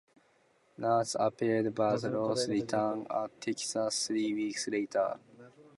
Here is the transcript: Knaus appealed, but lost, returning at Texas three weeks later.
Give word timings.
Knaus 0.79 1.15
appealed, 1.19 1.75
but 1.75 2.01
lost, 2.11 2.49
returning 2.49 3.05
at 3.11 3.39
Texas 3.39 4.07
three 4.07 4.33
weeks 4.33 4.67
later. 4.67 5.19